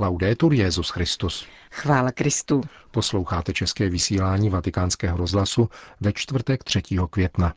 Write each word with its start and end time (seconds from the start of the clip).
Laudetur 0.00 0.54
Jezus 0.54 0.90
Christus. 0.90 1.46
Chvála 1.70 2.10
Kristu. 2.10 2.60
Posloucháte 2.90 3.52
české 3.52 3.88
vysílání 3.88 4.50
Vatikánského 4.50 5.16
rozhlasu 5.16 5.68
ve 6.00 6.12
čtvrtek 6.12 6.64
3. 6.64 6.82
května. 7.10 7.54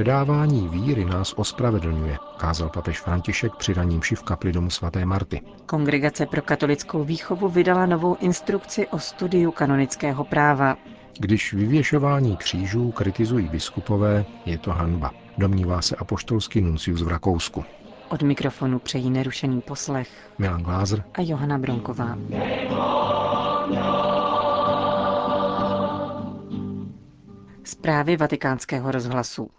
Předávání 0.00 0.68
víry 0.68 1.04
nás 1.04 1.34
ospravedlňuje, 1.36 2.16
kázal 2.36 2.68
papež 2.68 3.00
František 3.00 3.56
při 3.56 3.74
raním 3.74 4.00
v 4.00 4.22
kapli 4.22 4.52
domu 4.52 4.70
svaté 4.70 5.04
Marty. 5.04 5.40
Kongregace 5.66 6.26
pro 6.26 6.42
katolickou 6.42 7.04
výchovu 7.04 7.48
vydala 7.48 7.86
novou 7.86 8.16
instrukci 8.20 8.86
o 8.88 8.98
studiu 8.98 9.52
kanonického 9.52 10.24
práva. 10.24 10.76
Když 11.18 11.52
vyvěšování 11.52 12.36
křížů 12.36 12.90
kritizují 12.90 13.48
biskupové, 13.48 14.24
je 14.46 14.58
to 14.58 14.70
hanba, 14.70 15.10
domnívá 15.38 15.82
se 15.82 15.96
apoštolský 15.96 16.60
nuncius 16.60 17.02
v 17.02 17.08
Rakousku. 17.08 17.64
Od 18.08 18.22
mikrofonu 18.22 18.78
přejí 18.78 19.10
nerušený 19.10 19.60
poslech 19.60 20.08
Milan 20.38 20.62
Glázer 20.62 21.04
a 21.14 21.20
Johana 21.22 21.58
Bronková. 21.58 22.18
Zprávy 27.64 28.16
vatikánského 28.16 28.90
rozhlasu. 28.92 29.50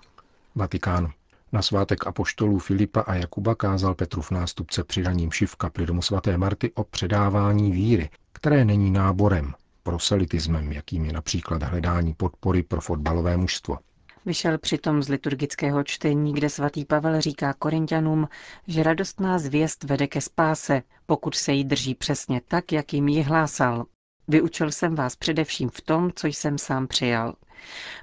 Vatikán. 0.56 1.12
Na 1.52 1.62
svátek 1.62 2.08
apoštolů 2.08 2.60
Filipa 2.60 3.02
a 3.02 3.14
Jakuba 3.16 3.56
kázal 3.56 3.96
Petrův 3.96 4.32
nástupce 4.32 4.84
při 4.84 5.04
raním 5.04 5.30
v 5.46 5.56
kapli 5.56 5.86
domu 5.86 6.02
svaté 6.02 6.38
Marty 6.38 6.72
o 6.74 6.84
předávání 6.84 7.72
víry, 7.72 8.10
které 8.34 8.66
není 8.66 8.92
náborem, 8.92 9.54
proselitismem, 9.84 10.72
jakým 10.72 11.06
je 11.06 11.14
například 11.14 11.64
hledání 11.64 12.14
podpory 12.14 12.64
pro 12.64 12.82
fotbalové 12.82 13.38
mužstvo. 13.38 13.78
Vyšel 14.26 14.58
přitom 14.58 15.04
z 15.04 15.10
liturgického 15.10 15.84
čtení, 15.84 16.34
kde 16.34 16.50
svatý 16.50 16.86
Pavel 16.86 17.22
říká 17.22 17.54
Korintianům, 17.54 18.28
že 18.68 18.84
radostná 18.84 19.40
zvěst 19.40 19.84
vede 19.84 20.08
ke 20.08 20.22
spáse, 20.22 20.82
pokud 21.06 21.36
se 21.36 21.52
jí 21.54 21.64
drží 21.64 21.96
přesně 21.96 22.42
tak, 22.48 22.72
jak 22.72 22.94
jim 22.94 23.08
ji 23.08 23.22
hlásal. 23.22 23.86
Vyučil 24.32 24.72
jsem 24.72 24.96
vás 24.96 25.16
především 25.16 25.70
v 25.70 25.82
tom, 25.82 26.12
co 26.16 26.28
jsem 26.28 26.58
sám 26.58 26.88
přijal. 26.88 27.36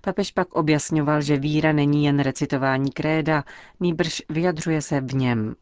Papež 0.03 0.31
pak 0.31 0.55
objasňoval, 0.55 1.23
že 1.23 1.37
víra 1.37 1.73
není 1.73 2.05
jen 2.05 2.21
recitování 2.21 2.91
kréda, 2.91 3.45
nýbrž 3.81 4.23
vyjadřuje 4.29 4.83
se 4.83 5.01
v 5.01 5.15
něm. 5.15 5.55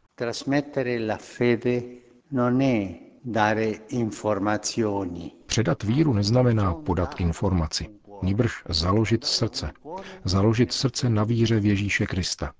Předat 5.45 5.83
víru 5.83 6.13
neznamená 6.13 6.73
podat 6.73 7.21
informaci, 7.21 7.87
nýbrž 8.21 8.63
založit 8.69 9.25
srdce. 9.25 9.71
Založit 10.23 10.73
srdce 10.73 11.09
na 11.09 11.23
víře 11.23 11.59
v 11.59 11.65
Ježíše 11.65 12.05
Krista. 12.05 12.53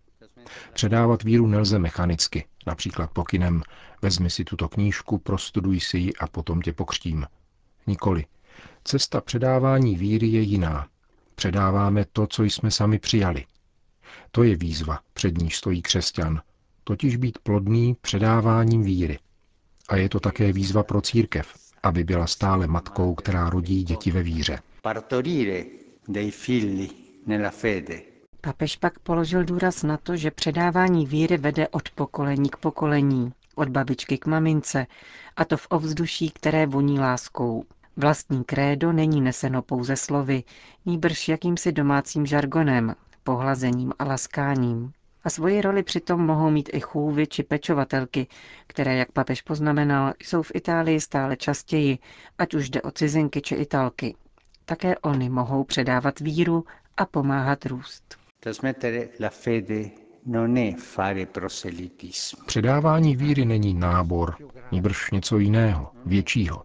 Předávat 0.73 1.23
víru 1.23 1.47
nelze 1.47 1.79
mechanicky, 1.79 2.45
například 2.67 3.11
pokynem 3.11 3.61
vezmi 4.01 4.29
si 4.29 4.43
tuto 4.43 4.69
knížku, 4.69 5.17
prostuduj 5.17 5.79
si 5.79 5.97
ji 5.97 6.13
a 6.13 6.27
potom 6.27 6.61
tě 6.61 6.73
pokřtím. 6.73 7.25
Nikoli. 7.87 8.25
Cesta 8.83 9.21
předávání 9.21 9.95
víry 9.95 10.27
je 10.27 10.41
jiná. 10.41 10.87
Předáváme 11.35 12.05
to, 12.13 12.27
co 12.27 12.43
jsme 12.43 12.71
sami 12.71 12.99
přijali. 12.99 13.45
To 14.31 14.43
je 14.43 14.55
výzva, 14.55 14.99
před 15.13 15.37
níž 15.37 15.57
stojí 15.57 15.81
křesťan, 15.81 16.41
totiž 16.83 17.15
být 17.15 17.37
plodný 17.39 17.95
předáváním 18.01 18.83
víry. 18.83 19.19
A 19.89 19.95
je 19.95 20.09
to 20.09 20.19
také 20.19 20.53
výzva 20.53 20.83
pro 20.83 21.01
církev, 21.01 21.53
aby 21.83 22.03
byla 22.03 22.27
stále 22.27 22.67
matkou, 22.67 23.15
která 23.15 23.49
rodí 23.49 23.83
děti 23.83 24.11
ve 24.11 24.23
víře. 24.23 24.59
Papež 28.41 28.75
pak 28.75 28.99
položil 28.99 29.43
důraz 29.43 29.83
na 29.83 29.97
to, 29.97 30.15
že 30.15 30.31
předávání 30.31 31.05
víry 31.05 31.37
vede 31.37 31.67
od 31.67 31.89
pokolení 31.89 32.49
k 32.49 32.57
pokolení, 32.57 33.33
od 33.55 33.69
babičky 33.69 34.17
k 34.17 34.25
mamince, 34.25 34.87
a 35.37 35.45
to 35.45 35.57
v 35.57 35.67
ovzduší, 35.69 36.29
které 36.29 36.65
voní 36.65 36.99
láskou. 36.99 37.63
Vlastní 37.99 38.43
krédo 38.43 38.91
není 38.93 39.21
neseno 39.21 39.61
pouze 39.61 39.95
slovy, 39.95 40.43
nýbrž 40.85 41.27
jakýmsi 41.27 41.71
domácím 41.71 42.25
žargonem, 42.25 42.95
pohlazením 43.23 43.93
a 43.99 44.03
laskáním. 44.03 44.91
A 45.23 45.29
svoji 45.29 45.61
roli 45.61 45.83
přitom 45.83 46.25
mohou 46.25 46.49
mít 46.49 46.69
i 46.73 46.79
chůvy 46.79 47.27
či 47.27 47.43
pečovatelky, 47.43 48.27
které, 48.67 48.95
jak 48.95 49.11
papež 49.11 49.41
poznamenal, 49.41 50.13
jsou 50.23 50.41
v 50.41 50.51
Itálii 50.55 51.01
stále 51.01 51.37
častěji, 51.37 51.97
ať 52.37 52.53
už 52.53 52.69
jde 52.69 52.81
o 52.81 52.91
cizinky 52.91 53.41
či 53.41 53.55
italky. 53.55 54.15
Také 54.65 54.97
oni 54.97 55.29
mohou 55.29 55.63
předávat 55.63 56.19
víru 56.19 56.65
a 56.97 57.05
pomáhat 57.05 57.65
růst. 57.65 58.17
Předávání 62.45 63.15
víry 63.15 63.45
není 63.45 63.73
nábor, 63.73 64.35
níbrž 64.71 65.11
něco 65.11 65.37
jiného, 65.37 65.91
většího. 66.05 66.63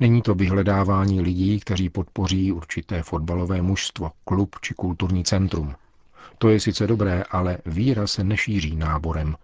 Není 0.00 0.22
to 0.22 0.34
vyhledávání 0.34 1.20
lidí, 1.20 1.60
kteří 1.60 1.88
podpoří 1.90 2.52
určité 2.52 3.02
fotbalové 3.02 3.62
mužstvo, 3.62 4.12
klub 4.24 4.56
či 4.60 4.74
kulturní 4.74 5.24
centrum. 5.24 5.74
To 6.38 6.48
je 6.48 6.60
sice 6.60 6.86
dobré, 6.86 7.22
ale 7.30 7.58
víra 7.66 8.06
se 8.06 8.24
nešíří 8.24 8.76
náborem. 8.76 9.36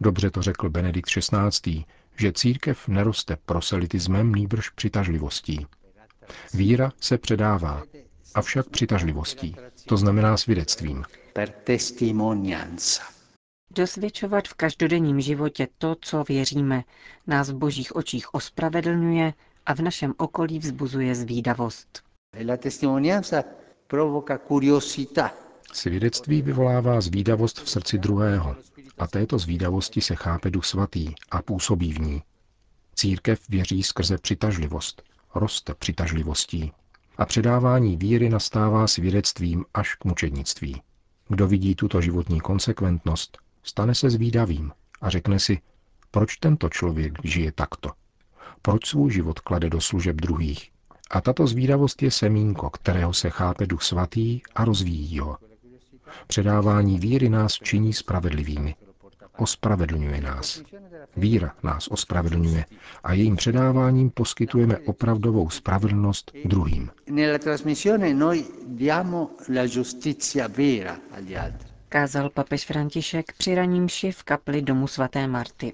Dobře 0.00 0.30
to 0.30 0.42
řekl 0.42 0.70
Benedikt 0.70 1.10
XVI., 1.10 1.84
že 2.16 2.32
církev 2.32 2.88
neroste 2.88 3.36
proselitismem, 3.46 4.34
nýbrž 4.34 4.70
přitažlivostí. 4.70 5.66
Víra 6.54 6.92
se 7.00 7.18
předává, 7.18 7.82
avšak 8.34 8.68
přitažlivostí, 8.68 9.56
to 9.86 9.96
znamená 9.96 10.36
svědectvím. 10.36 11.04
Dosvědčovat 13.74 14.48
v 14.48 14.54
každodenním 14.54 15.20
životě 15.20 15.68
to, 15.78 15.96
co 16.00 16.24
věříme, 16.28 16.84
nás 17.26 17.50
v 17.50 17.54
božích 17.54 17.96
očích 17.96 18.34
ospravedlňuje 18.34 19.34
a 19.70 19.74
v 19.74 19.80
našem 19.80 20.14
okolí 20.16 20.58
vzbuzuje 20.58 21.14
zvídavost. 21.14 22.02
Svědectví 25.72 26.42
vyvolává 26.42 27.00
zvídavost 27.00 27.60
v 27.60 27.70
srdci 27.70 27.98
druhého 27.98 28.56
a 28.98 29.06
této 29.06 29.38
zvídavosti 29.38 30.00
se 30.00 30.14
chápe 30.14 30.50
duch 30.50 30.64
svatý 30.64 31.14
a 31.30 31.42
působí 31.42 31.92
v 31.92 32.00
ní. 32.00 32.22
Církev 32.94 33.48
věří 33.48 33.82
skrze 33.82 34.18
přitažlivost, 34.18 35.02
roste 35.34 35.74
přitažlivostí 35.74 36.72
a 37.18 37.26
předávání 37.26 37.96
víry 37.96 38.28
nastává 38.28 38.86
svědectvím 38.86 39.64
až 39.74 39.94
k 39.94 40.04
mučednictví. 40.04 40.82
Kdo 41.28 41.46
vidí 41.46 41.74
tuto 41.74 42.00
životní 42.00 42.40
konsekventnost, 42.40 43.38
stane 43.62 43.94
se 43.94 44.10
zvídavým 44.10 44.72
a 45.00 45.10
řekne 45.10 45.38
si, 45.38 45.60
proč 46.10 46.36
tento 46.36 46.68
člověk 46.68 47.18
žije 47.24 47.52
takto 47.52 47.90
proč 48.62 48.86
svůj 48.86 49.12
život 49.12 49.40
klade 49.40 49.70
do 49.70 49.80
služeb 49.80 50.16
druhých. 50.16 50.70
A 51.10 51.20
tato 51.20 51.46
zvídavost 51.46 52.02
je 52.02 52.10
semínko, 52.10 52.70
kterého 52.70 53.12
se 53.12 53.30
chápe 53.30 53.66
duch 53.66 53.82
svatý 53.82 54.40
a 54.54 54.64
rozvíjí 54.64 55.18
ho. 55.18 55.36
Předávání 56.26 56.98
víry 56.98 57.28
nás 57.28 57.52
činí 57.54 57.92
spravedlivými. 57.92 58.74
Ospravedlňuje 59.38 60.20
nás. 60.20 60.62
Víra 61.16 61.54
nás 61.62 61.88
ospravedlňuje 61.88 62.64
a 63.04 63.12
jejím 63.12 63.36
předáváním 63.36 64.10
poskytujeme 64.10 64.78
opravdovou 64.78 65.50
spravedlnost 65.50 66.32
druhým. 66.44 66.90
Kázal 71.88 72.30
papež 72.30 72.66
František 72.66 73.32
při 73.38 73.54
raním 73.54 73.88
v 74.10 74.22
kapli 74.22 74.62
domu 74.62 74.86
svaté 74.86 75.26
Marty. 75.26 75.72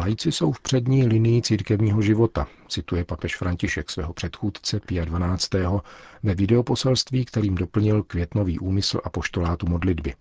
Lajci 0.00 0.32
jsou 0.32 0.52
v 0.52 0.60
přední 0.60 1.06
linii 1.06 1.42
církevního 1.42 2.02
života, 2.02 2.46
cituje 2.68 3.04
papež 3.04 3.36
František 3.36 3.90
svého 3.90 4.12
předchůdce 4.12 4.80
Pia 4.80 5.04
12. 5.04 5.48
ve 6.22 6.34
videoposelství, 6.34 7.24
kterým 7.24 7.54
doplnil 7.54 8.02
květnový 8.02 8.58
úmysl 8.58 9.00
a 9.04 9.10
poštolátu 9.10 9.66
modlitby. 9.66 10.14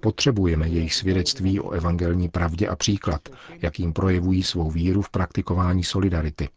Potřebujeme 0.00 0.68
jejich 0.68 0.94
svědectví 0.94 1.60
o 1.60 1.70
evangelní 1.70 2.28
pravdě 2.28 2.68
a 2.68 2.76
příklad, 2.76 3.28
jakým 3.62 3.92
projevují 3.92 4.42
svou 4.42 4.70
víru 4.70 5.02
v 5.02 5.10
praktikování 5.10 5.84
solidarity. 5.84 6.48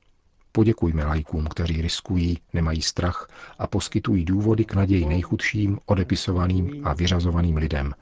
Poděkujme 0.51 1.05
lajkům, 1.05 1.47
kteří 1.47 1.81
riskují, 1.81 2.37
nemají 2.53 2.81
strach 2.81 3.29
a 3.59 3.67
poskytují 3.67 4.25
důvody 4.25 4.65
k 4.65 4.73
naději 4.73 5.05
nejchudším, 5.05 5.79
odepisovaným 5.85 6.87
a 6.87 6.93
vyřazovaným 6.93 7.57
lidem 7.57 7.93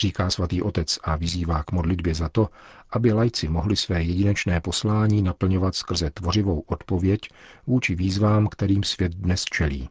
říká 0.00 0.30
svatý 0.30 0.62
otec 0.62 0.98
a 1.04 1.16
vyzývá 1.16 1.62
k 1.62 1.72
modlitbě 1.72 2.14
za 2.14 2.28
to, 2.28 2.48
aby 2.90 3.12
lajci 3.12 3.48
mohli 3.48 3.76
své 3.76 4.02
jedinečné 4.02 4.60
poslání 4.60 5.22
naplňovat 5.22 5.74
skrze 5.74 6.10
tvořivou 6.10 6.60
odpověď 6.66 7.20
vůči 7.66 7.94
výzvám, 7.94 8.46
kterým 8.48 8.82
svět 8.82 9.12
dnes 9.14 9.44
čelí. 9.44 9.88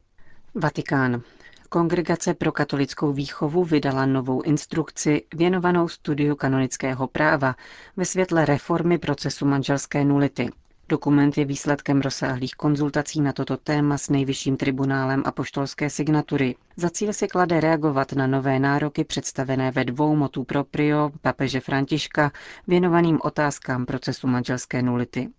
Vatikán. 0.55 1.21
Kongregace 1.69 2.33
pro 2.33 2.51
katolickou 2.51 3.13
výchovu 3.13 3.63
vydala 3.63 4.05
novou 4.05 4.41
instrukci 4.41 5.25
věnovanou 5.35 5.87
studiu 5.87 6.35
kanonického 6.35 7.07
práva 7.07 7.55
ve 7.97 8.05
světle 8.05 8.45
reformy 8.45 8.97
procesu 8.97 9.45
manželské 9.45 10.05
nulity. 10.05 10.49
Dokument 10.89 11.37
je 11.37 11.45
výsledkem 11.45 12.01
rozsáhlých 12.01 12.55
konzultací 12.55 13.21
na 13.21 13.33
toto 13.33 13.57
téma 13.57 13.97
s 13.97 14.09
nejvyšším 14.09 14.57
tribunálem 14.57 15.23
apoštolské 15.25 15.89
signatury. 15.89 16.55
Za 16.75 16.89
cíl 16.89 17.13
si 17.13 17.27
klade 17.27 17.59
reagovat 17.59 18.11
na 18.13 18.27
nové 18.27 18.59
nároky 18.59 19.03
představené 19.03 19.71
ve 19.71 19.85
dvou 19.85 20.15
motu 20.15 20.43
proprio 20.43 21.11
papeže 21.21 21.59
Františka 21.59 22.31
věnovaným 22.67 23.19
otázkám 23.23 23.85
procesu 23.85 24.27
manželské 24.27 24.81
nulity. 24.81 25.29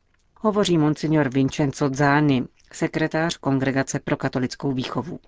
Hovoří 0.40 0.78
monsignor 0.78 1.28
Vincenzo 1.28 1.90
Zani, 1.92 2.44
sekretář 2.72 3.36
Kongregace 3.36 4.00
pro 4.00 4.16
katolickou 4.16 4.72
výchovu. 4.72 5.20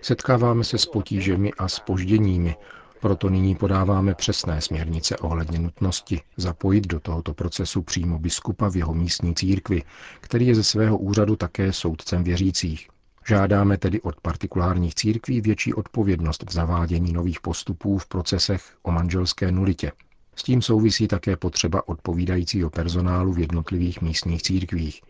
Setkáváme 0.00 0.64
se 0.64 0.78
s 0.78 0.86
potížemi 0.86 1.50
a 1.58 1.68
spožděními, 1.68 2.54
proto 3.02 3.30
nyní 3.30 3.54
podáváme 3.54 4.14
přesné 4.14 4.60
směrnice 4.60 5.16
ohledně 5.16 5.58
nutnosti 5.58 6.20
zapojit 6.36 6.86
do 6.86 7.00
tohoto 7.00 7.34
procesu 7.34 7.82
přímo 7.82 8.18
biskupa 8.18 8.68
v 8.68 8.76
jeho 8.76 8.94
místní 8.94 9.34
církvi, 9.34 9.82
který 10.20 10.46
je 10.46 10.54
ze 10.54 10.64
svého 10.64 10.98
úřadu 10.98 11.36
také 11.36 11.72
soudcem 11.72 12.24
věřících. 12.24 12.88
Žádáme 13.28 13.78
tedy 13.78 14.00
od 14.00 14.20
partikulárních 14.20 14.94
církví 14.94 15.40
větší 15.40 15.74
odpovědnost 15.74 16.44
v 16.50 16.52
zavádění 16.52 17.12
nových 17.12 17.40
postupů 17.40 17.98
v 17.98 18.06
procesech 18.06 18.62
o 18.82 18.90
manželské 18.90 19.52
nulitě. 19.52 19.92
S 20.36 20.42
tím 20.42 20.62
souvisí 20.62 21.08
také 21.08 21.36
potřeba 21.36 21.88
odpovídajícího 21.88 22.70
personálu 22.70 23.32
v 23.32 23.38
jednotlivých 23.38 24.00
místních 24.02 24.42
církvích. 24.42 25.02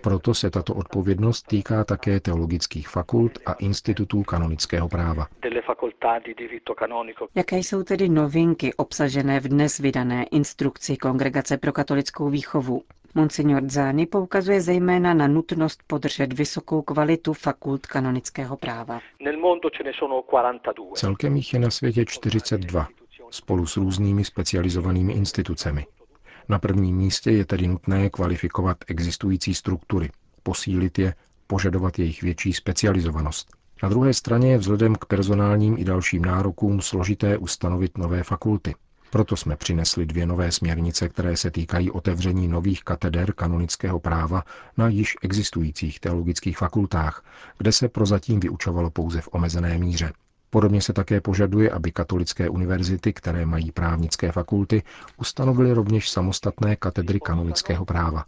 Proto 0.00 0.34
se 0.34 0.50
tato 0.50 0.74
odpovědnost 0.74 1.42
týká 1.42 1.84
také 1.84 2.20
teologických 2.20 2.88
fakult 2.88 3.38
a 3.46 3.52
institutů 3.52 4.22
kanonického 4.22 4.88
práva. 4.88 5.26
Jaké 7.34 7.58
jsou 7.58 7.82
tedy 7.82 8.08
novinky 8.08 8.74
obsažené 8.74 9.40
v 9.40 9.48
dnes 9.48 9.78
vydané 9.78 10.24
instrukci 10.24 10.96
Kongregace 10.96 11.58
pro 11.58 11.72
katolickou 11.72 12.30
výchovu? 12.30 12.82
Monsignor 13.14 13.62
Zani 13.68 14.06
poukazuje 14.06 14.60
zejména 14.60 15.14
na 15.14 15.26
nutnost 15.26 15.80
podržet 15.86 16.32
vysokou 16.32 16.82
kvalitu 16.82 17.32
fakult 17.32 17.86
kanonického 17.86 18.56
práva. 18.56 19.00
Celkem 20.94 21.36
jich 21.36 21.52
je 21.54 21.58
na 21.60 21.70
světě 21.70 22.04
42, 22.04 22.88
spolu 23.30 23.66
s 23.66 23.76
různými 23.76 24.24
specializovanými 24.24 25.12
institucemi. 25.12 25.86
Na 26.52 26.58
prvním 26.58 26.96
místě 26.96 27.30
je 27.30 27.44
tedy 27.44 27.68
nutné 27.68 28.10
kvalifikovat 28.10 28.76
existující 28.86 29.54
struktury, 29.54 30.10
posílit 30.42 30.98
je, 30.98 31.14
požadovat 31.46 31.98
jejich 31.98 32.22
větší 32.22 32.52
specializovanost. 32.52 33.56
Na 33.82 33.88
druhé 33.88 34.14
straně 34.14 34.50
je 34.50 34.58
vzhledem 34.58 34.94
k 34.94 35.04
personálním 35.04 35.78
i 35.78 35.84
dalším 35.84 36.24
nárokům 36.24 36.80
složité 36.80 37.38
ustanovit 37.38 37.98
nové 37.98 38.22
fakulty. 38.22 38.74
Proto 39.10 39.36
jsme 39.36 39.56
přinesli 39.56 40.06
dvě 40.06 40.26
nové 40.26 40.52
směrnice, 40.52 41.08
které 41.08 41.36
se 41.36 41.50
týkají 41.50 41.90
otevření 41.90 42.48
nových 42.48 42.84
kateder 42.84 43.32
kanonického 43.32 44.00
práva 44.00 44.44
na 44.76 44.88
již 44.88 45.16
existujících 45.22 46.00
teologických 46.00 46.58
fakultách, 46.58 47.24
kde 47.58 47.72
se 47.72 47.88
prozatím 47.88 48.40
vyučovalo 48.40 48.90
pouze 48.90 49.20
v 49.20 49.28
omezené 49.32 49.78
míře. 49.78 50.12
Podobně 50.54 50.80
se 50.82 50.92
také 50.92 51.20
požaduje, 51.20 51.70
aby 51.70 51.92
katolické 51.92 52.48
univerzity, 52.48 53.12
které 53.12 53.46
mají 53.46 53.72
právnické 53.72 54.32
fakulty, 54.32 54.82
ustanovily 55.18 55.72
rovněž 55.72 56.10
samostatné 56.10 56.76
katedry 56.76 57.20
kanonického 57.20 57.84
práva. 57.84 58.24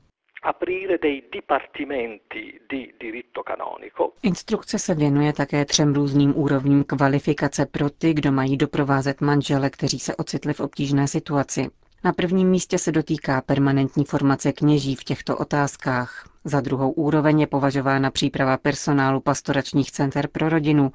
Instrukce 4.22 4.78
se 4.78 4.94
věnuje 4.94 5.32
také 5.32 5.64
třem 5.64 5.94
různým 5.94 6.38
úrovním 6.38 6.84
kvalifikace 6.84 7.66
pro 7.66 7.90
ty, 7.90 8.14
kdo 8.14 8.32
mají 8.32 8.56
doprovázet 8.56 9.20
manžele, 9.20 9.70
kteří 9.70 9.98
se 9.98 10.16
ocitli 10.16 10.52
v 10.54 10.60
obtížné 10.60 11.08
situaci. 11.08 11.70
Na 12.04 12.12
prvním 12.12 12.48
místě 12.50 12.78
se 12.78 12.92
dotýká 12.92 13.40
permanentní 13.40 14.04
formace 14.04 14.52
kněží 14.52 14.94
v 14.94 15.04
těchto 15.04 15.36
otázkách. 15.38 16.28
Za 16.44 16.60
druhou 16.60 16.90
úroveň 16.90 17.40
je 17.40 17.46
považována 17.46 18.10
příprava 18.10 18.56
personálu 18.56 19.20
pastoračních 19.20 19.92
center 19.92 20.28
pro 20.28 20.48
rodinu 20.48 20.92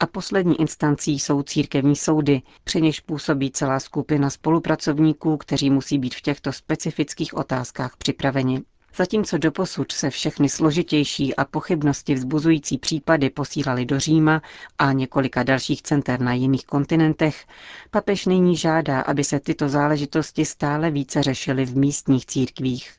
a 0.00 0.06
poslední 0.06 0.60
instancí 0.60 1.18
jsou 1.18 1.42
církevní 1.42 1.96
soudy, 1.96 2.42
při 2.64 2.80
něž 2.82 3.00
působí 3.00 3.50
celá 3.50 3.80
skupina 3.80 4.30
spolupracovníků, 4.30 5.36
kteří 5.36 5.70
musí 5.70 5.98
být 5.98 6.14
v 6.14 6.20
těchto 6.22 6.52
specifických 6.52 7.34
otázkách 7.34 7.96
připraveni. 7.96 8.62
Zatímco 8.98 9.38
doposud 9.38 9.92
se 9.92 10.10
všechny 10.10 10.48
složitější 10.48 11.36
a 11.36 11.44
pochybnosti 11.44 12.14
vzbuzující 12.14 12.78
případy 12.78 13.30
posílali 13.30 13.86
do 13.86 14.00
Říma 14.00 14.42
a 14.78 14.92
několika 14.92 15.42
dalších 15.42 15.82
center 15.82 16.20
na 16.20 16.32
jiných 16.32 16.66
kontinentech, 16.66 17.46
papež 17.90 18.26
nyní 18.26 18.56
žádá, 18.56 19.00
aby 19.00 19.24
se 19.24 19.40
tyto 19.40 19.68
záležitosti 19.68 20.44
stále 20.44 20.90
více 20.90 21.22
řešily 21.22 21.64
v 21.64 21.76
místních 21.76 22.26
církvích. 22.26 22.92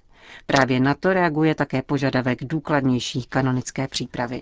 Právě 0.46 0.80
na 0.80 0.94
to 0.94 1.13
reaguje 1.13 1.56
také 1.56 1.81
požadavek 1.81 2.44
důkladnější 2.44 3.24
kanonické 3.30 3.88
přípravy. 3.88 4.42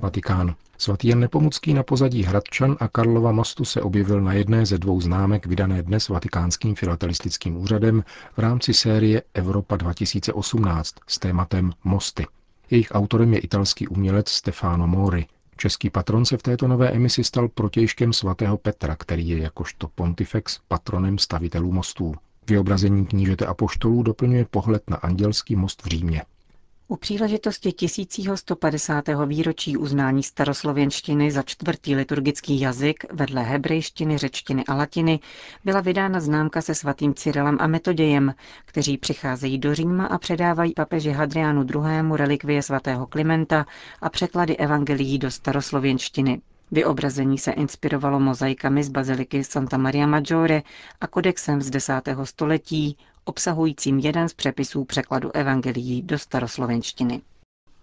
Vatikán. 0.00 0.54
Svatý 0.78 1.08
Jan 1.08 1.20
Nepomucký 1.20 1.74
na 1.74 1.82
pozadí 1.82 2.22
Hradčan 2.22 2.76
a 2.80 2.88
Karlova 2.88 3.32
mostu 3.32 3.64
se 3.64 3.82
objevil 3.82 4.20
na 4.20 4.32
jedné 4.32 4.66
ze 4.66 4.78
dvou 4.78 5.00
známek 5.00 5.46
vydané 5.46 5.82
dnes 5.82 6.08
Vatikánským 6.08 6.74
filatelistickým 6.74 7.56
úřadem 7.56 8.04
v 8.36 8.38
rámci 8.38 8.74
série 8.74 9.22
Evropa 9.34 9.76
2018 9.76 10.94
s 11.06 11.18
tématem 11.18 11.72
Mosty. 11.84 12.26
Jejich 12.70 12.88
autorem 12.92 13.34
je 13.34 13.40
italský 13.40 13.88
umělec 13.88 14.28
Stefano 14.28 14.86
Mori. 14.86 15.26
Český 15.56 15.90
patron 15.90 16.24
se 16.24 16.36
v 16.36 16.42
této 16.42 16.68
nové 16.68 16.90
emisi 16.90 17.24
stal 17.24 17.48
protějškem 17.48 18.12
svatého 18.12 18.58
Petra, 18.58 18.96
který 18.96 19.28
je 19.28 19.38
jakožto 19.38 19.88
pontifex 19.94 20.60
patronem 20.68 21.18
stavitelů 21.18 21.72
mostů. 21.72 22.14
Vyobrazení 22.48 23.06
knížete 23.06 23.46
a 23.46 23.54
poštolů 23.54 24.02
doplňuje 24.02 24.44
pohled 24.50 24.90
na 24.90 24.96
andělský 24.96 25.56
most 25.56 25.82
v 25.82 25.86
Římě. 25.86 26.22
U 26.90 26.96
příležitosti 26.96 27.72
1150. 27.72 29.04
výročí 29.26 29.76
uznání 29.76 30.22
staroslověnštiny 30.22 31.30
za 31.30 31.42
čtvrtý 31.42 31.94
liturgický 31.94 32.60
jazyk 32.60 33.04
vedle 33.12 33.42
hebrejštiny, 33.42 34.18
řečtiny 34.18 34.64
a 34.68 34.74
latiny 34.74 35.20
byla 35.64 35.80
vydána 35.80 36.20
známka 36.20 36.62
se 36.62 36.74
svatým 36.74 37.14
Cyrilem 37.14 37.56
a 37.60 37.66
Metodějem, 37.66 38.34
kteří 38.64 38.98
přicházejí 38.98 39.58
do 39.58 39.74
Říma 39.74 40.06
a 40.06 40.18
předávají 40.18 40.74
papeži 40.74 41.10
Hadriánu 41.10 41.62
II. 41.74 42.16
relikvie 42.16 42.62
svatého 42.62 43.06
Klimenta 43.06 43.66
a 44.00 44.08
překlady 44.08 44.56
evangelií 44.56 45.18
do 45.18 45.30
staroslověnštiny. 45.30 46.40
Vyobrazení 46.70 47.38
se 47.38 47.52
inspirovalo 47.52 48.20
mozaikami 48.20 48.84
z 48.84 48.88
baziliky 48.88 49.44
Santa 49.44 49.76
Maria 49.76 50.06
Maggiore 50.06 50.62
a 51.00 51.06
kodexem 51.06 51.62
z 51.62 51.70
10. 51.70 51.92
století, 52.24 52.96
obsahujícím 53.28 53.98
jeden 53.98 54.28
z 54.28 54.34
přepisů 54.34 54.84
překladu 54.84 55.30
evangelií 55.36 56.02
do 56.02 56.18
staroslovenštiny. 56.18 57.20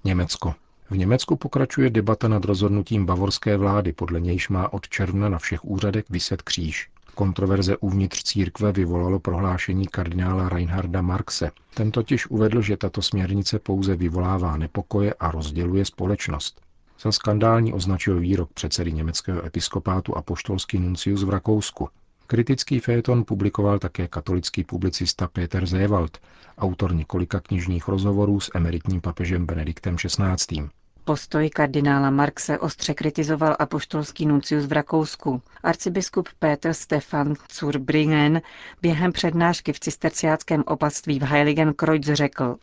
Německo. 0.04 0.54
V 0.90 0.98
Německu 0.98 1.36
pokračuje 1.36 1.90
debata 1.90 2.28
nad 2.28 2.46
rozhodnutím 2.46 3.06
bavorské 3.06 3.58
vlády, 3.58 3.94
podle 3.94 4.20
nějž 4.20 4.50
má 4.50 4.74
od 4.74 4.90
června 4.90 5.30
na 5.30 5.40
všech 5.40 5.66
úřadech 5.66 6.06
vyset 6.10 6.42
kříž. 6.42 6.90
Kontroverze 7.16 7.78
uvnitř 7.78 8.24
církve 8.24 8.72
vyvolalo 8.72 9.20
prohlášení 9.20 9.88
kardinála 9.88 10.50
Reinharda 10.50 11.02
Marxe. 11.02 11.52
Ten 11.74 11.92
totiž 11.92 12.28
uvedl, 12.28 12.62
že 12.62 12.78
tato 12.78 13.02
směrnice 13.02 13.60
pouze 13.60 13.96
vyvolává 13.96 14.58
nepokoje 14.58 15.14
a 15.14 15.32
rozděluje 15.32 15.86
společnost. 15.86 16.62
Za 17.02 17.12
skandální 17.12 17.74
označil 17.74 18.20
výrok 18.20 18.50
předsedy 18.54 18.92
německého 18.92 19.46
episkopátu 19.46 20.18
a 20.18 20.22
poštolský 20.22 20.80
nuncius 20.80 21.24
v 21.24 21.30
Rakousku. 21.30 21.90
Kritický 22.28 22.80
féton 22.80 23.24
publikoval 23.24 23.80
také 23.80 24.08
katolický 24.08 24.64
publicista 24.64 25.28
Peter 25.28 25.66
Zewald, 25.66 26.18
autor 26.58 26.96
několika 26.96 27.40
knižních 27.40 27.88
rozhovorů 27.88 28.40
s 28.40 28.52
emeritním 28.56 29.02
papežem 29.02 29.46
Benediktem 29.46 29.96
XVI. 29.96 30.70
Postoj 31.04 31.50
kardinála 31.50 32.10
Marxe 32.10 32.60
ostře 32.60 32.94
kritizoval 32.94 33.56
apoštolský 33.60 34.26
nuncius 34.26 34.66
v 34.66 34.72
Rakousku. 34.72 35.42
Arcibiskup 35.64 36.30
Peter 36.40 36.74
Stefan 36.74 37.34
Zurbringen 37.54 38.42
během 38.82 39.12
přednášky 39.12 39.74
v 39.74 39.80
cisterciáckém 39.80 40.64
opatství 40.68 41.20
v 41.20 41.24
Heiligenkreuz 41.24 42.06
řekl, 42.06 42.56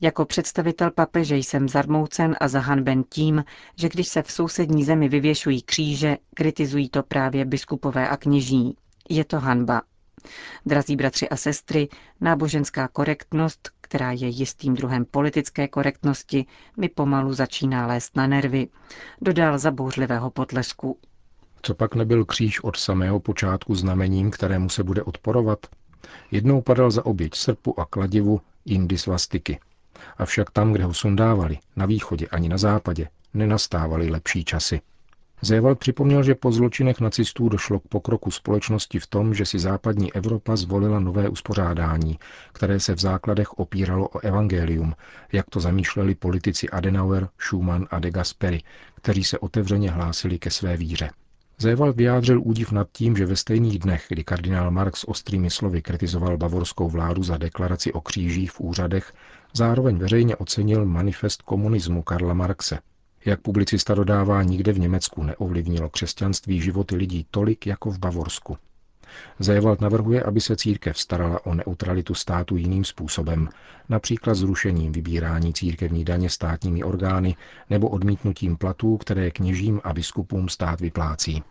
jako 0.00 0.24
představitel 0.24 0.90
papeže 0.90 1.36
jsem 1.36 1.68
zarmoucen 1.68 2.36
a 2.40 2.48
zahanben 2.48 3.04
tím, 3.08 3.44
že 3.76 3.88
když 3.88 4.08
se 4.08 4.22
v 4.22 4.32
sousední 4.32 4.84
zemi 4.84 5.08
vyvěšují 5.08 5.62
kříže, 5.62 6.16
kritizují 6.34 6.88
to 6.88 7.02
právě 7.02 7.44
biskupové 7.44 8.08
a 8.08 8.16
kněží. 8.16 8.76
Je 9.08 9.24
to 9.24 9.40
hanba. 9.40 9.82
Drazí 10.66 10.96
bratři 10.96 11.28
a 11.28 11.36
sestry, 11.36 11.88
náboženská 12.20 12.88
korektnost, 12.88 13.70
která 13.80 14.12
je 14.12 14.28
jistým 14.28 14.74
druhem 14.74 15.04
politické 15.04 15.68
korektnosti, 15.68 16.46
mi 16.76 16.88
pomalu 16.88 17.32
začíná 17.34 17.86
lézt 17.86 18.16
na 18.16 18.26
nervy, 18.26 18.68
dodal 19.20 19.58
za 19.58 19.70
bouřlivého 19.70 20.30
potlesku. 20.30 20.98
Co 21.62 21.74
pak 21.74 21.94
nebyl 21.94 22.24
kříž 22.24 22.60
od 22.64 22.76
samého 22.76 23.20
počátku 23.20 23.74
znamením, 23.74 24.30
kterému 24.30 24.68
se 24.68 24.84
bude 24.84 25.02
odporovat? 25.02 25.58
Jednou 26.30 26.60
padal 26.62 26.90
za 26.90 27.06
oběť 27.06 27.34
srpu 27.34 27.80
a 27.80 27.84
kladivu, 27.84 28.40
jindy 28.64 28.98
svastiky. 28.98 29.60
Avšak 30.18 30.50
tam, 30.50 30.72
kde 30.72 30.84
ho 30.84 30.94
sundávali, 30.94 31.58
na 31.76 31.86
východě 31.86 32.26
ani 32.26 32.48
na 32.48 32.58
západě, 32.58 33.08
nenastávaly 33.34 34.10
lepší 34.10 34.44
časy. 34.44 34.80
Zéval 35.42 35.74
připomněl, 35.74 36.22
že 36.22 36.34
po 36.34 36.52
zločinech 36.52 37.00
nacistů 37.00 37.48
došlo 37.48 37.80
k 37.80 37.88
pokroku 37.88 38.30
společnosti 38.30 38.98
v 38.98 39.06
tom, 39.06 39.34
že 39.34 39.46
si 39.46 39.58
západní 39.58 40.12
Evropa 40.12 40.56
zvolila 40.56 41.00
nové 41.00 41.28
uspořádání, 41.28 42.18
které 42.52 42.80
se 42.80 42.94
v 42.94 43.00
základech 43.00 43.52
opíralo 43.52 44.08
o 44.08 44.18
evangelium, 44.18 44.94
jak 45.32 45.50
to 45.50 45.60
zamýšleli 45.60 46.14
politici 46.14 46.68
Adenauer, 46.68 47.28
Schumann 47.38 47.86
a 47.90 47.98
de 47.98 48.10
Gasperi, 48.10 48.62
kteří 48.94 49.24
se 49.24 49.38
otevřeně 49.38 49.90
hlásili 49.90 50.38
ke 50.38 50.50
své 50.50 50.76
víře. 50.76 51.10
Zéval 51.58 51.92
vyjádřil 51.92 52.40
údiv 52.44 52.72
nad 52.72 52.88
tím, 52.92 53.16
že 53.16 53.26
ve 53.26 53.36
stejných 53.36 53.78
dnech, 53.78 54.04
kdy 54.08 54.24
kardinál 54.24 54.70
Marx 54.70 55.04
ostrými 55.04 55.50
slovy 55.50 55.82
kritizoval 55.82 56.36
bavorskou 56.36 56.88
vládu 56.88 57.22
za 57.22 57.36
deklaraci 57.36 57.92
o 57.92 58.00
křížích 58.00 58.52
v 58.52 58.60
úřadech, 58.60 59.12
zároveň 59.52 59.98
veřejně 59.98 60.36
ocenil 60.36 60.86
manifest 60.86 61.42
komunismu 61.42 62.02
Karla 62.02 62.34
Marxe, 62.34 62.78
jak 63.26 63.40
publicista 63.40 63.94
dodává, 63.94 64.42
nikde 64.42 64.72
v 64.72 64.78
Německu 64.78 65.22
neovlivnilo 65.22 65.90
křesťanství 65.90 66.60
životy 66.60 66.96
lidí 66.96 67.26
tolik 67.30 67.66
jako 67.66 67.90
v 67.90 67.98
Bavorsku. 67.98 68.58
Zajevald 69.38 69.80
navrhuje, 69.80 70.22
aby 70.22 70.40
se 70.40 70.56
církev 70.56 70.98
starala 70.98 71.46
o 71.46 71.54
neutralitu 71.54 72.14
státu 72.14 72.56
jiným 72.56 72.84
způsobem, 72.84 73.48
například 73.88 74.34
zrušením 74.34 74.92
vybírání 74.92 75.54
církevní 75.54 76.04
daně 76.04 76.30
státními 76.30 76.84
orgány 76.84 77.36
nebo 77.70 77.88
odmítnutím 77.88 78.56
platů, 78.56 78.96
které 78.96 79.30
kněžím 79.30 79.80
a 79.84 79.92
biskupům 79.92 80.48
stát 80.48 80.80
vyplácí. 80.80 81.42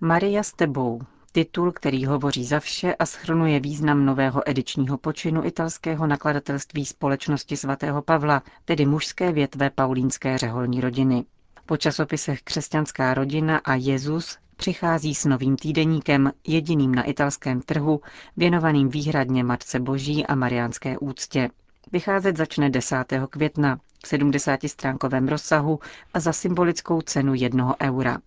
Maria 0.00 0.42
s 0.42 0.52
tebou, 0.52 1.00
Titul, 1.34 1.72
který 1.72 2.06
hovoří 2.06 2.44
za 2.44 2.60
vše 2.60 2.94
a 2.94 3.06
schrnuje 3.06 3.60
význam 3.60 4.06
nového 4.06 4.50
edičního 4.50 4.98
počinu 4.98 5.44
italského 5.44 6.06
nakladatelství 6.06 6.86
společnosti 6.86 7.56
svatého 7.56 8.02
Pavla, 8.02 8.42
tedy 8.64 8.86
mužské 8.86 9.32
větve 9.32 9.70
paulínské 9.70 10.38
řeholní 10.38 10.80
rodiny. 10.80 11.24
Po 11.66 11.76
časopisech 11.76 12.42
Křesťanská 12.42 13.14
rodina 13.14 13.58
a 13.58 13.74
Jezus 13.74 14.38
přichází 14.56 15.14
s 15.14 15.24
novým 15.24 15.56
týdeníkem, 15.56 16.32
jediným 16.46 16.94
na 16.94 17.02
italském 17.02 17.60
trhu, 17.60 18.00
věnovaným 18.36 18.88
výhradně 18.88 19.44
Matce 19.44 19.80
Boží 19.80 20.26
a 20.26 20.34
mariánské 20.34 20.98
úctě. 20.98 21.50
Vycházet 21.92 22.36
začne 22.36 22.70
10. 22.70 22.96
května 23.30 23.76
v 23.76 24.12
70-stránkovém 24.12 25.28
rozsahu 25.28 25.78
a 26.14 26.20
za 26.20 26.32
symbolickou 26.32 27.00
cenu 27.00 27.34
jednoho 27.34 27.76
eura. 27.82 28.18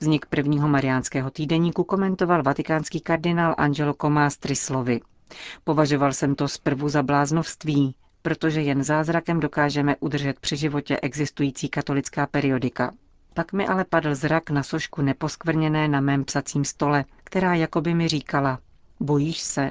Vznik 0.00 0.26
prvního 0.26 0.68
mariánského 0.68 1.30
týdeníku 1.30 1.84
komentoval 1.84 2.42
vatikánský 2.42 3.00
kardinál 3.00 3.54
Angelo 3.58 3.94
Comastri 3.94 4.56
slovy. 4.56 5.00
Považoval 5.64 6.12
jsem 6.12 6.34
to 6.34 6.48
zprvu 6.48 6.88
za 6.88 7.02
bláznovství, 7.02 7.94
protože 8.22 8.60
jen 8.60 8.84
zázrakem 8.84 9.40
dokážeme 9.40 9.96
udržet 10.00 10.40
při 10.40 10.56
životě 10.56 11.00
existující 11.02 11.68
katolická 11.68 12.26
periodika. 12.26 12.92
Pak 13.34 13.52
mi 13.52 13.66
ale 13.66 13.84
padl 13.84 14.14
zrak 14.14 14.50
na 14.50 14.62
sošku 14.62 15.02
neposkvrněné 15.02 15.88
na 15.88 16.00
mém 16.00 16.24
psacím 16.24 16.64
stole, 16.64 17.04
která 17.24 17.54
jakoby 17.54 17.94
mi 17.94 18.08
říkala, 18.08 18.58
bojíš 19.00 19.40
se, 19.40 19.70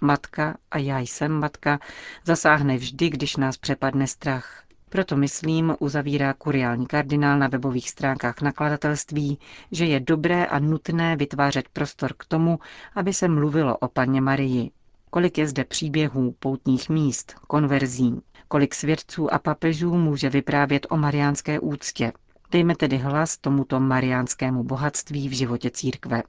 matka, 0.00 0.56
a 0.70 0.78
já 0.78 0.98
jsem 0.98 1.32
matka, 1.32 1.78
zasáhne 2.24 2.76
vždy, 2.76 3.10
když 3.10 3.36
nás 3.36 3.56
přepadne 3.56 4.06
strach. 4.06 4.64
Proto 4.92 5.16
myslím, 5.16 5.76
uzavírá 5.80 6.32
kuriální 6.34 6.86
kardinál 6.86 7.38
na 7.38 7.48
webových 7.48 7.90
stránkách 7.90 8.40
nakladatelství, 8.40 9.38
že 9.70 9.84
je 9.86 10.00
dobré 10.00 10.46
a 10.46 10.58
nutné 10.58 11.16
vytvářet 11.16 11.68
prostor 11.68 12.12
k 12.16 12.24
tomu, 12.24 12.58
aby 12.94 13.12
se 13.14 13.28
mluvilo 13.28 13.76
o 13.76 13.88
paně 13.88 14.20
Marii. 14.20 14.70
Kolik 15.10 15.38
je 15.38 15.46
zde 15.48 15.64
příběhů, 15.64 16.34
poutních 16.38 16.88
míst, 16.88 17.34
konverzí, 17.46 18.20
kolik 18.48 18.74
svědců 18.74 19.34
a 19.34 19.38
papežů 19.38 19.94
může 19.94 20.30
vyprávět 20.30 20.86
o 20.90 20.96
mariánské 20.96 21.60
úctě. 21.60 22.12
Dejme 22.50 22.76
tedy 22.76 22.96
hlas 22.98 23.38
tomuto 23.38 23.80
mariánskému 23.80 24.64
bohatství 24.64 25.28
v 25.28 25.32
životě 25.32 25.70
církve. 25.70 26.22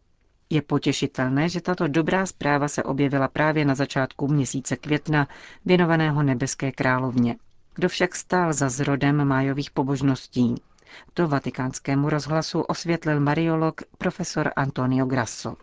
Je 0.50 0.62
potěšitelné, 0.62 1.50
že 1.50 1.62
tato 1.62 1.88
dobrá 1.88 2.26
zpráva 2.26 2.68
se 2.68 2.84
objevila 2.84 3.28
právě 3.28 3.66
na 3.66 3.76
začátku 3.76 4.28
měsíce 4.28 4.76
května 4.78 5.28
věnovaného 5.66 6.24
nebeské 6.24 6.72
královně. 6.72 7.36
Kdo 7.76 7.90
však 7.90 8.16
stál 8.16 8.54
za 8.54 8.70
zrodem 8.70 9.26
májových 9.26 9.72
pobožností? 9.72 10.56
To 11.14 11.28
vatikánskému 11.28 12.10
rozhlasu 12.10 12.62
osvětlil 12.62 13.20
mariolog 13.20 13.82
profesor 13.98 14.52
Antonio 14.56 15.06
Grasso. 15.06 15.56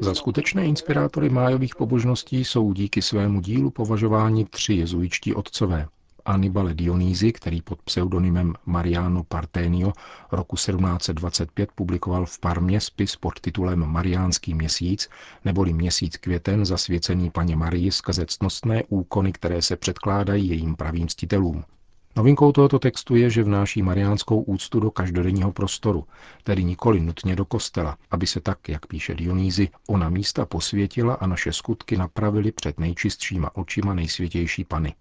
Za 0.00 0.14
skutečné 0.14 0.66
inspirátory 0.66 1.28
májových 1.28 1.76
pobožností 1.76 2.44
jsou 2.44 2.72
díky 2.72 3.02
svému 3.02 3.40
dílu 3.40 3.70
považováni 3.70 4.44
tři 4.44 4.74
jezuičtí 4.74 5.34
otcové. 5.34 5.86
Annibale 6.24 6.74
Dionýzy, 6.74 7.32
který 7.32 7.62
pod 7.62 7.82
pseudonymem 7.82 8.54
Mariano 8.66 9.24
Partenio 9.24 9.92
roku 10.32 10.56
1725 10.56 11.72
publikoval 11.72 12.26
v 12.26 12.38
Parmě 12.38 12.80
spis 12.80 13.16
pod 13.16 13.40
titulem 13.40 13.86
Mariánský 13.86 14.54
měsíc, 14.54 15.08
neboli 15.44 15.72
měsíc 15.72 16.16
květen 16.16 16.64
zasvěcený 16.64 17.30
paně 17.30 17.56
Marii 17.56 17.92
skrze 17.92 18.26
ctnostné 18.26 18.82
úkony, 18.88 19.32
které 19.32 19.62
se 19.62 19.76
předkládají 19.76 20.48
jejím 20.48 20.76
pravým 20.76 21.08
ctitelům. 21.08 21.64
Novinkou 22.16 22.52
tohoto 22.52 22.78
textu 22.78 23.16
je, 23.16 23.30
že 23.30 23.42
vnáší 23.42 23.82
mariánskou 23.82 24.42
úctu 24.42 24.80
do 24.80 24.90
každodenního 24.90 25.52
prostoru, 25.52 26.06
tedy 26.44 26.64
nikoli 26.64 27.00
nutně 27.00 27.36
do 27.36 27.44
kostela, 27.44 27.96
aby 28.10 28.26
se 28.26 28.40
tak, 28.40 28.68
jak 28.68 28.86
píše 28.86 29.14
Dionýzy, 29.14 29.68
ona 29.88 30.08
místa 30.08 30.46
posvětila 30.46 31.14
a 31.14 31.26
naše 31.26 31.52
skutky 31.52 31.96
napravili 31.96 32.52
před 32.52 32.80
nejčistšíma 32.80 33.56
očima 33.56 33.94
nejsvětější 33.94 34.64
pany. 34.64 34.94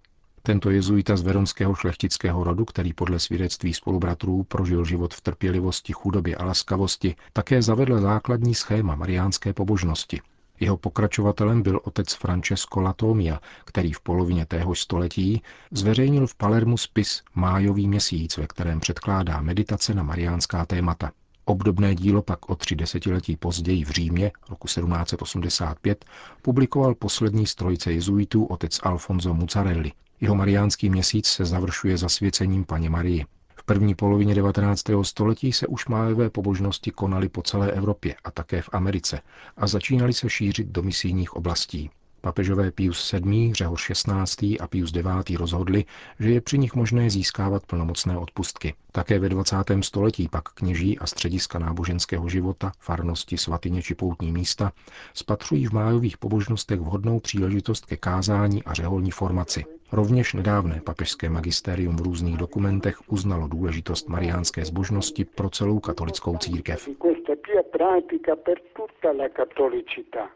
Tento 0.45 0.69
jezuita 0.69 1.17
z 1.17 1.21
veronského 1.21 1.75
šlechtického 1.75 2.43
rodu, 2.43 2.65
který 2.65 2.93
podle 2.93 3.19
svědectví 3.19 3.73
spolubratrů 3.73 4.43
prožil 4.43 4.85
život 4.85 5.13
v 5.13 5.21
trpělivosti, 5.21 5.93
chudobě 5.93 6.35
a 6.35 6.45
laskavosti, 6.45 7.15
také 7.33 7.61
zavedl 7.61 8.01
základní 8.01 8.55
schéma 8.55 8.95
mariánské 8.95 9.53
pobožnosti. 9.53 10.21
Jeho 10.59 10.77
pokračovatelem 10.77 11.61
byl 11.61 11.79
otec 11.83 12.13
Francesco 12.13 12.81
Latomia, 12.81 13.39
který 13.65 13.93
v 13.93 13.99
polovině 14.01 14.45
téhož 14.45 14.81
století 14.81 15.41
zveřejnil 15.71 16.27
v 16.27 16.35
Palermu 16.35 16.77
spis 16.77 17.21
Májový 17.35 17.87
měsíc, 17.87 18.37
ve 18.37 18.47
kterém 18.47 18.79
předkládá 18.79 19.41
meditace 19.41 19.93
na 19.93 20.03
mariánská 20.03 20.65
témata. 20.65 21.11
Obdobné 21.45 21.95
dílo 21.95 22.21
pak 22.21 22.49
o 22.49 22.55
tři 22.55 22.75
desetiletí 22.75 23.37
později 23.37 23.85
v 23.85 23.89
Římě, 23.89 24.31
roku 24.49 24.67
1785, 24.67 26.05
publikoval 26.41 26.95
poslední 26.95 27.47
strojce 27.47 27.91
jezuitů 27.91 28.45
otec 28.45 28.79
Alfonso 28.83 29.33
Muzzarelli. 29.33 29.91
Jeho 30.21 30.35
mariánský 30.35 30.89
měsíc 30.89 31.27
se 31.27 31.45
završuje 31.45 31.97
zasvěcením 31.97 32.65
paně 32.65 32.89
Marii. 32.89 33.25
V 33.55 33.63
první 33.63 33.95
polovině 33.95 34.35
19. 34.35 34.83
století 35.01 35.53
se 35.53 35.67
už 35.67 35.87
májové 35.87 36.29
pobožnosti 36.29 36.91
konaly 36.91 37.29
po 37.29 37.41
celé 37.41 37.71
Evropě 37.71 38.15
a 38.23 38.31
také 38.31 38.61
v 38.61 38.69
Americe 38.73 39.21
a 39.57 39.67
začínaly 39.67 40.13
se 40.13 40.29
šířit 40.29 40.67
do 40.67 40.83
misijních 40.83 41.33
oblastí. 41.33 41.89
Papežové 42.21 42.71
Pius 42.71 43.11
VII, 43.11 43.53
Řehoř 43.53 43.91
XVI. 43.91 44.59
a 44.59 44.67
Pius 44.67 44.93
IX. 44.95 45.39
rozhodli, 45.39 45.85
že 46.19 46.29
je 46.29 46.41
při 46.41 46.57
nich 46.57 46.75
možné 46.75 47.09
získávat 47.09 47.65
plnomocné 47.65 48.17
odpustky. 48.17 48.73
Také 48.91 49.19
ve 49.19 49.29
20. 49.29 49.55
století 49.81 50.27
pak 50.27 50.49
kněží 50.49 50.99
a 50.99 51.07
střediska 51.07 51.59
náboženského 51.59 52.29
života, 52.29 52.71
farnosti, 52.79 53.37
svatyně 53.37 53.81
či 53.81 53.95
poutní 53.95 54.31
místa 54.31 54.71
spatřují 55.13 55.67
v 55.67 55.71
májových 55.71 56.17
pobožnostech 56.17 56.79
vhodnou 56.79 57.19
příležitost 57.19 57.85
ke 57.85 57.97
kázání 57.97 58.63
a 58.63 58.73
řeholní 58.73 59.11
formaci. 59.11 59.65
Rovněž 59.93 60.33
nedávné 60.33 60.81
papežské 60.85 61.29
magistérium 61.29 61.95
v 61.95 62.01
různých 62.01 62.37
dokumentech 62.37 62.97
uznalo 63.07 63.47
důležitost 63.47 64.09
mariánské 64.09 64.65
zbožnosti 64.65 65.25
pro 65.25 65.49
celou 65.49 65.79
katolickou 65.79 66.37
církev. 66.37 66.89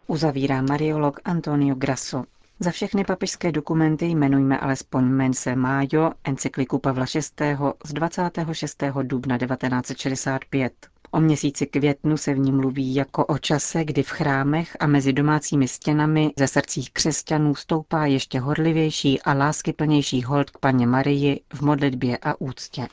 Uzavírá 0.08 0.62
mariolog 0.62 1.20
Antonio 1.26 1.76
Grasso. 1.76 2.24
Za 2.60 2.72
všechny 2.72 3.04
papežské 3.06 3.52
dokumenty 3.52 4.06
jmenujme 4.06 4.60
alespoň 4.60 5.04
Mense 5.04 5.56
Majo, 5.56 6.12
encykliku 6.24 6.80
Pavla 6.80 7.06
VI. 7.16 7.56
z 7.86 7.94
26. 7.94 8.84
dubna 9.04 9.38
1965. 9.38 10.74
O 11.12 11.20
měsíci 11.20 11.66
květnu 11.66 12.18
se 12.18 12.34
v 12.34 12.40
ní 12.40 12.52
mluví 12.52 12.96
jako 12.96 13.26
o 13.26 13.38
čase, 13.38 13.86
kdy 13.86 14.04
v 14.04 14.10
chrámech 14.10 14.78
a 14.80 14.88
mezi 14.88 15.14
domácími 15.14 15.68
stěnami 15.68 16.32
ze 16.40 16.48
srdcích 16.48 16.92
křesťanů 16.92 17.56
stoupá 17.56 18.06
ještě 18.06 18.40
horlivější 18.40 19.22
a 19.22 19.34
láskyplnější 19.34 20.24
hold 20.24 20.50
k 20.50 20.58
paně 20.58 20.88
Marii 20.88 21.42
v 21.54 21.62
modlitbě 21.62 22.18
a 22.18 22.42
úctě. 22.42 22.88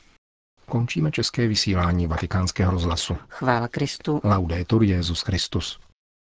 Končíme 0.65 1.11
české 1.11 1.47
vysílání 1.47 2.07
vatikánského 2.07 2.71
rozhlasu. 2.71 3.17
Chvála 3.29 3.67
Kristu. 3.67 4.21
Laudetur 4.23 4.83
Jezus 4.83 5.21
Christus. 5.21 5.79